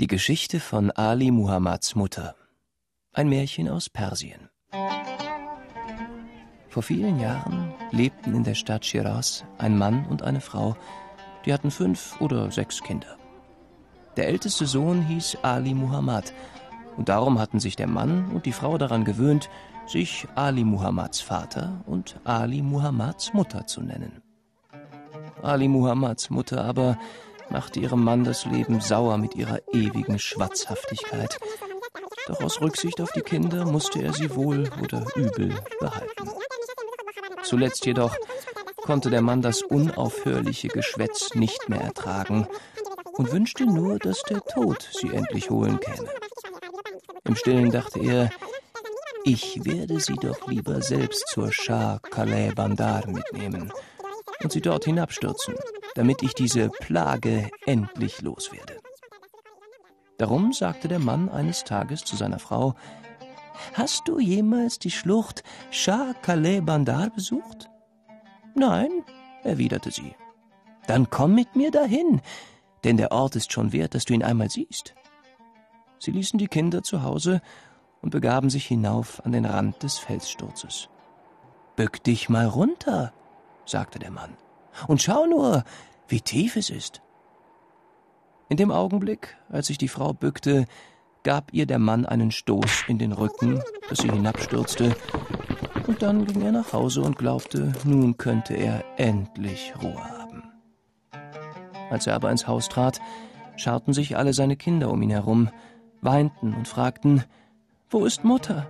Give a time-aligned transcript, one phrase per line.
[0.00, 2.34] Die Geschichte von Ali Muhammads Mutter.
[3.12, 4.50] Ein Märchen aus Persien.
[6.68, 10.76] Vor vielen Jahren lebten in der Stadt Shiraz ein Mann und eine Frau,
[11.46, 13.16] die hatten fünf oder sechs Kinder.
[14.16, 16.34] Der älteste Sohn hieß Ali Muhammad,
[16.96, 19.48] und darum hatten sich der Mann und die Frau daran gewöhnt,
[19.86, 24.22] sich Ali Muhammads Vater und Ali Muhammads Mutter zu nennen.
[25.40, 26.98] Ali Muhammads Mutter aber
[27.50, 31.38] machte ihrem Mann das Leben sauer mit ihrer ewigen Schwatzhaftigkeit.
[32.26, 36.30] Doch aus Rücksicht auf die Kinder musste er sie wohl oder übel behalten.
[37.42, 38.16] Zuletzt jedoch
[38.76, 42.48] konnte der Mann das unaufhörliche Geschwätz nicht mehr ertragen
[43.12, 46.08] und wünschte nur, dass der Tod sie endlich holen käme.
[47.24, 48.30] Im Stillen dachte er,
[49.24, 53.72] ich werde sie doch lieber selbst zur Shah Calais Bandar mitnehmen
[54.42, 55.54] und sie dort hinabstürzen,
[55.94, 58.80] damit ich diese Plage endlich loswerde.
[60.18, 62.74] Darum sagte der Mann eines Tages zu seiner Frau,
[63.74, 67.70] Hast du jemals die Schlucht Shah Calais Bandar besucht?
[68.54, 68.90] Nein,
[69.42, 70.14] erwiderte sie.
[70.86, 72.20] Dann komm mit mir dahin,
[72.82, 74.94] denn der Ort ist schon wert, dass du ihn einmal siehst.
[75.98, 77.40] Sie ließen die Kinder zu Hause
[78.02, 80.88] und begaben sich hinauf an den Rand des Felssturzes.
[81.76, 83.12] Bück dich mal runter,
[83.64, 84.36] sagte der Mann,
[84.88, 85.64] und schau nur,
[86.08, 87.02] wie tief es ist.
[88.48, 90.66] In dem Augenblick, als sich die Frau bückte,
[91.22, 94.94] gab ihr der Mann einen Stoß in den Rücken, dass sie hinabstürzte,
[95.86, 100.42] und dann ging er nach Hause und glaubte, nun könnte er endlich Ruhe haben.
[101.90, 103.00] Als er aber ins Haus trat,
[103.56, 105.50] scharten sich alle seine Kinder um ihn herum,
[106.00, 107.24] weinten und fragten,
[107.90, 108.66] wo ist Mutter?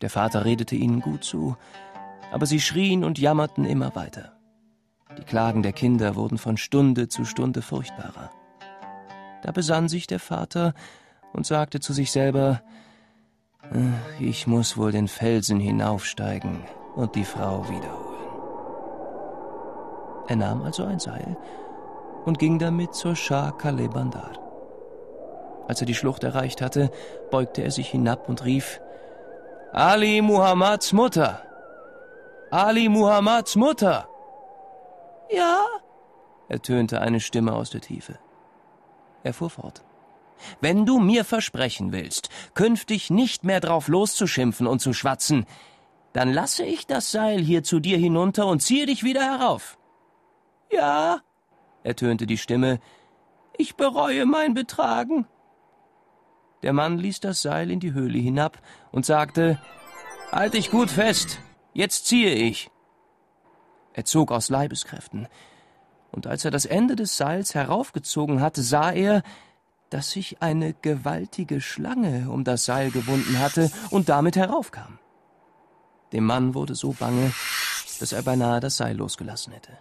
[0.00, 1.56] Der Vater redete ihnen gut zu,
[2.32, 4.37] aber sie schrien und jammerten immer weiter.
[5.18, 8.30] Die Klagen der Kinder wurden von Stunde zu Stunde furchtbarer.
[9.42, 10.74] Da besann sich der Vater
[11.32, 12.62] und sagte zu sich selber,
[13.72, 16.62] äh, ich muss wohl den Felsen hinaufsteigen
[16.94, 18.08] und die Frau wiederholen.
[20.28, 21.36] Er nahm also ein Seil
[22.24, 24.32] und ging damit zur Shah Kale Bandar.
[25.66, 26.90] Als er die Schlucht erreicht hatte,
[27.30, 28.80] beugte er sich hinab und rief,
[29.72, 31.42] Ali Muhammads Mutter!
[32.50, 34.08] Ali Muhammads Mutter!
[35.30, 35.66] Ja,
[36.48, 38.18] ertönte eine Stimme aus der Tiefe.
[39.22, 39.84] Er fuhr fort.
[40.60, 45.46] Wenn du mir versprechen willst, künftig nicht mehr drauf loszuschimpfen und zu schwatzen,
[46.12, 49.78] dann lasse ich das Seil hier zu dir hinunter und ziehe dich wieder herauf.
[50.70, 51.20] Ja,
[51.82, 52.78] ertönte die Stimme,
[53.56, 55.26] ich bereue mein Betragen.
[56.62, 58.58] Der Mann ließ das Seil in die Höhle hinab
[58.92, 59.60] und sagte,
[60.30, 61.40] Halt dich gut fest,
[61.72, 62.70] jetzt ziehe ich.
[63.92, 65.28] Er zog aus Leibeskräften,
[66.10, 69.22] und als er das Ende des Seils heraufgezogen hatte, sah er,
[69.90, 74.98] dass sich eine gewaltige Schlange um das Seil gewunden hatte und damit heraufkam.
[76.12, 77.32] Dem Mann wurde so bange,
[78.00, 79.78] dass er beinahe das Seil losgelassen hätte.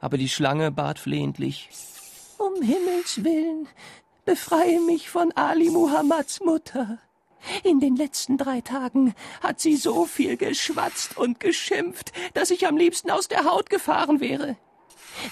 [0.00, 1.68] Aber die Schlange bat flehentlich
[2.38, 3.68] Um Himmels willen,
[4.24, 6.98] befreie mich von Ali Muhammads Mutter.
[7.64, 12.76] In den letzten drei Tagen hat sie so viel geschwatzt und geschimpft, dass ich am
[12.76, 14.56] liebsten aus der Haut gefahren wäre.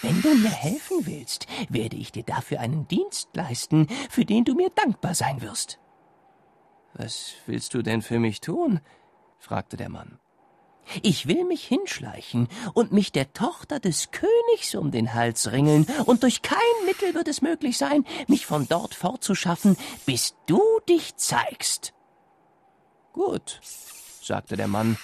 [0.03, 4.55] Wenn du mir helfen willst, werde ich dir dafür einen Dienst leisten, für den du
[4.55, 5.79] mir dankbar sein wirst.
[6.95, 8.81] Was willst du denn für mich tun?
[9.39, 10.19] fragte der Mann.
[11.03, 16.25] Ich will mich hinschleichen und mich der Tochter des Königs um den Hals ringeln, und
[16.25, 21.95] durch kein Mittel wird es möglich sein, mich von dort fortzuschaffen, bis du dich zeigst.
[23.13, 23.61] Gut,
[24.23, 24.97] sagte der Mann,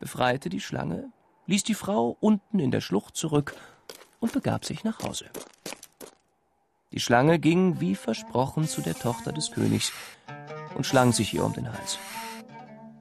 [0.00, 1.10] befreite die Schlange,
[1.46, 3.54] ließ die Frau unten in der Schlucht zurück
[4.20, 5.26] und begab sich nach Hause.
[6.92, 9.92] Die Schlange ging wie versprochen zu der Tochter des Königs
[10.74, 11.98] und schlang sich ihr um den Hals.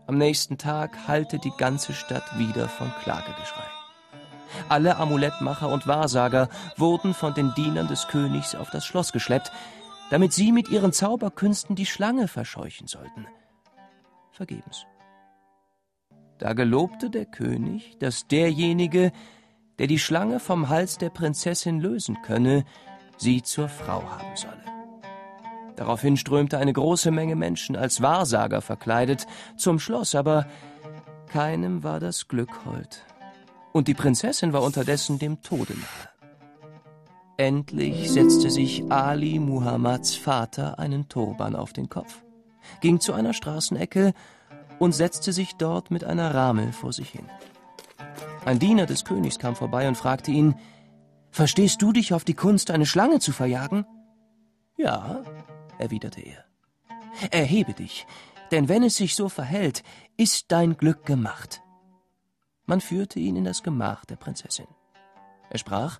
[0.08, 3.64] Am nächsten Tag hallte die ganze Stadt wieder von Klagegeschrei.
[4.70, 9.52] Alle Amulettmacher und Wahrsager wurden von den Dienern des Königs auf das Schloss geschleppt,
[10.10, 13.28] damit sie mit ihren Zauberkünsten die Schlange verscheuchen sollten.
[14.38, 14.86] Vergebens.
[16.38, 19.12] Da gelobte der König, dass derjenige,
[19.80, 22.64] der die Schlange vom Hals der Prinzessin lösen könne,
[23.18, 24.64] sie zur Frau haben solle.
[25.76, 29.26] Daraufhin strömte eine große Menge Menschen als Wahrsager verkleidet
[29.58, 30.48] zum Schloss, aber
[31.28, 33.06] keinem war das Glück hold.
[33.74, 36.10] Und die Prinzessin war unterdessen dem Tode nahe.
[37.38, 42.24] Endlich setzte sich Ali Muhammads Vater einen Turban auf den Kopf,
[42.82, 44.14] ging zu einer Straßenecke
[44.80, 47.26] und setzte sich dort mit einer Ramel vor sich hin.
[48.46, 50.56] Ein Diener des Königs kam vorbei und fragte ihn,
[51.32, 53.86] Verstehst du dich auf die Kunst, eine Schlange zu verjagen?
[54.78, 55.22] Ja,
[55.78, 56.46] erwiderte er.
[57.32, 58.08] Erhebe dich,
[58.52, 59.84] denn wenn es sich so verhält,
[60.18, 61.62] ist dein Glück gemacht.
[62.66, 64.68] Man führte ihn in das Gemach der Prinzessin.
[65.50, 66.00] Er sprach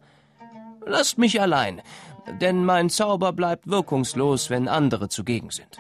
[0.86, 1.82] Lasst mich allein,
[2.40, 5.78] denn mein Zauber bleibt wirkungslos, wenn andere zugegen sind.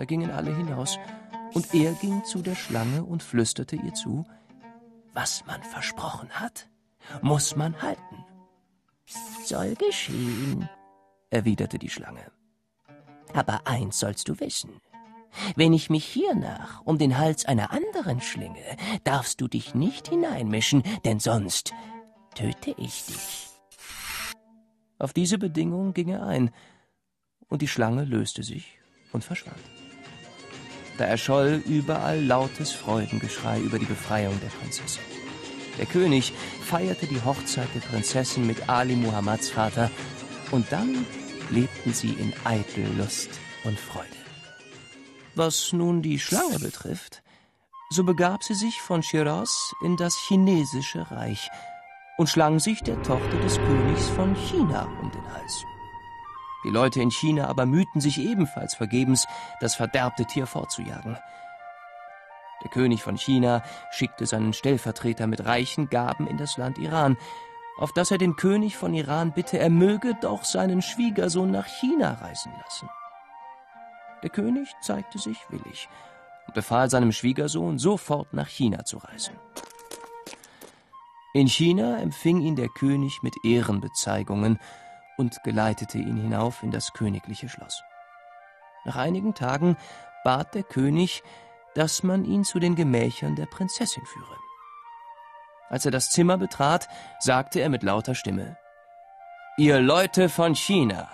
[0.00, 0.98] Da gingen alle hinaus,
[1.52, 4.24] und er ging zu der Schlange und flüsterte ihr zu
[5.12, 6.70] Was man versprochen hat,
[7.20, 8.24] muss man halten.
[9.44, 10.70] Soll geschehen,
[11.28, 12.32] erwiderte die Schlange.
[13.34, 14.80] Aber eins sollst du wissen.
[15.54, 20.82] Wenn ich mich hiernach um den Hals einer anderen schlinge, darfst du dich nicht hineinmischen,
[21.04, 21.74] denn sonst
[22.34, 23.48] töte ich dich.
[24.98, 26.52] Auf diese Bedingung ging er ein,
[27.48, 28.78] und die Schlange löste sich
[29.12, 29.60] und verschwand.
[31.00, 35.02] Da erscholl überall lautes Freudengeschrei über die Befreiung der Prinzessin.
[35.78, 39.90] Der König feierte die Hochzeit der Prinzessin mit Ali Muhammads Vater,
[40.50, 41.06] und dann
[41.48, 43.30] lebten sie in eitel Lust
[43.64, 44.08] und Freude.
[45.34, 47.22] Was nun die Schlange betrifft,
[47.88, 51.48] so begab sie sich von Shiraz in das chinesische Reich
[52.18, 55.64] und schlang sich der Tochter des Königs von China um den Hals.
[56.64, 59.26] Die Leute in China aber mühten sich ebenfalls vergebens,
[59.60, 61.16] das verderbte Tier fortzujagen.
[62.62, 67.16] Der König von China schickte seinen Stellvertreter mit reichen Gaben in das Land Iran,
[67.78, 72.12] auf das er den König von Iran bitte, er möge doch seinen Schwiegersohn nach China
[72.20, 72.90] reisen lassen.
[74.22, 75.88] Der König zeigte sich willig
[76.46, 79.34] und befahl seinem Schwiegersohn, sofort nach China zu reisen.
[81.32, 84.58] In China empfing ihn der König mit Ehrenbezeigungen
[85.20, 87.82] und geleitete ihn hinauf in das königliche Schloss.
[88.86, 89.76] Nach einigen Tagen
[90.24, 91.22] bat der König,
[91.74, 94.36] dass man ihn zu den Gemächern der Prinzessin führe.
[95.68, 96.88] Als er das Zimmer betrat,
[97.18, 98.56] sagte er mit lauter Stimme
[99.58, 101.08] Ihr Leute von China,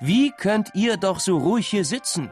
[0.00, 2.30] wie könnt ihr doch so ruhig hier sitzen?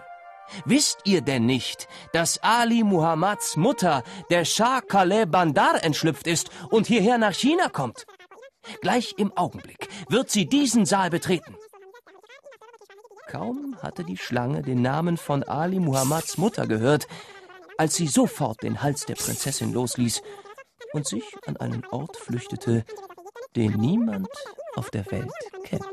[0.66, 6.86] Wisst ihr denn nicht, dass Ali Muhammads Mutter, der Shah Khaleh Bandar, entschlüpft ist und
[6.86, 8.04] hierher nach China kommt?
[8.80, 11.56] Gleich im Augenblick wird sie diesen Saal betreten.
[13.28, 17.06] Kaum hatte die Schlange den Namen von Ali Muhammads Mutter gehört,
[17.76, 20.22] als sie sofort den Hals der Prinzessin losließ
[20.92, 22.84] und sich an einen Ort flüchtete,
[23.54, 24.28] den niemand
[24.76, 25.32] auf der Welt
[25.64, 25.84] kennt.